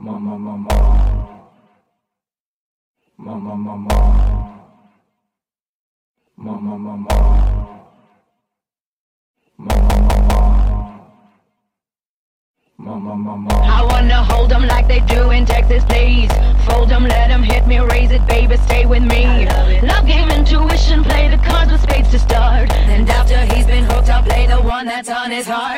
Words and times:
Mama, 0.00 0.38
mama. 0.38 0.68
Mama, 3.16 3.56
mama. 3.56 3.94
Mama, 6.36 6.78
mama. 6.78 7.14
Mama, 9.58 9.94
mama. 10.06 11.02
Mama, 12.78 13.14
mama. 13.16 13.48
I 13.54 13.82
wanna 13.90 14.22
hold 14.22 14.50
them 14.50 14.68
like 14.68 14.86
they 14.86 15.00
do 15.00 15.30
in 15.32 15.44
Texas, 15.44 15.84
please. 15.86 16.30
Fold 16.68 16.90
them, 16.90 17.02
let 17.02 17.26
them 17.26 17.42
hit 17.42 17.66
me, 17.66 17.80
raise 17.80 18.12
it, 18.12 18.24
baby, 18.28 18.56
stay 18.56 18.86
with 18.86 19.02
me. 19.02 19.48
Love 19.82 20.06
game, 20.06 20.30
intuition, 20.30 21.02
play 21.02 21.28
the 21.28 21.38
cards 21.38 21.72
with 21.72 21.82
spades 21.82 22.10
to 22.12 22.20
start. 22.20 22.70
And 22.72 23.10
after 23.10 23.40
he's 23.52 23.66
been 23.66 23.82
hooked, 23.82 24.10
I'll 24.10 24.22
play 24.22 24.46
the 24.46 24.60
one 24.62 24.86
that's 24.86 25.08
on 25.10 25.32
his 25.32 25.48
heart. 25.48 25.77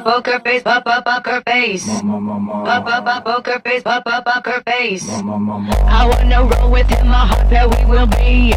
Up 0.00 0.24
poker 0.24 0.40
face, 0.40 0.62
pop 0.62 0.86
up 0.86 1.04
poker 1.04 1.42
face. 1.46 1.86
Pop 1.86 2.86
up 2.86 3.06
up 3.06 3.24
poker 3.24 3.60
face, 3.60 3.82
pop 3.82 4.02
up 4.06 4.24
poker 4.24 4.62
face. 4.66 5.08
I 5.08 6.06
wanna 6.08 6.44
roll 6.44 6.70
with 6.70 6.88
him, 6.88 7.08
my 7.08 7.26
heart 7.26 7.50
where 7.50 7.68
we 7.68 7.84
will 7.84 8.06
be. 8.06 8.54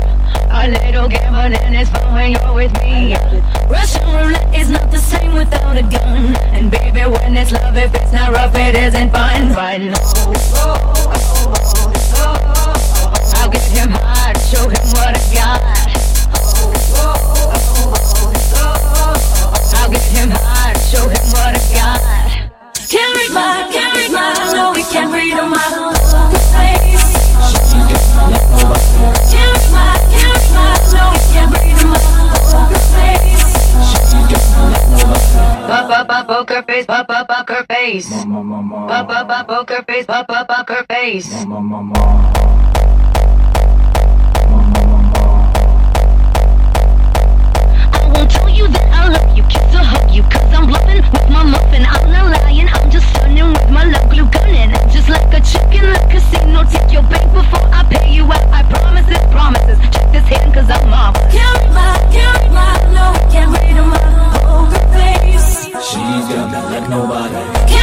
A 0.50 0.68
little 0.70 1.10
gambling 1.10 1.74
is 1.74 1.90
fun 1.90 2.14
when 2.14 2.32
you're 2.32 2.54
with 2.54 2.74
me. 2.82 3.16
Russian 3.70 4.06
roulette 4.08 4.56
is 4.56 4.70
not 4.70 4.90
the 4.92 5.00
same 5.00 5.34
without 5.34 5.76
a 5.78 5.84
gun. 5.84 6.36
And 6.56 6.72
baby, 6.72 7.02
when 7.02 7.36
it's 7.36 7.52
love, 7.52 7.76
if 7.76 7.94
it's 7.94 8.14
not 8.14 8.32
rough, 8.32 8.56
it 8.56 8.76
isn't 8.76 9.12
fun. 9.12 9.54
Fun. 9.54 9.90
I'll 9.90 10.34
oh, 10.56 10.94
oh, 10.96 11.54
oh, 11.88 11.93
up 36.14 36.28
poker 36.28 36.64
face, 36.64 36.86
pop 36.86 37.10
up 37.10 37.28
poker 37.28 37.66
face. 37.68 38.10
Pop 38.10 39.10
up 39.10 39.48
poker 39.48 39.84
face, 39.84 40.06
pop 40.06 40.30
up 40.30 40.48
poker 40.48 40.86
face. 40.88 41.46
Me 66.34 66.40
like 66.40 66.90
nobody. 66.90 67.83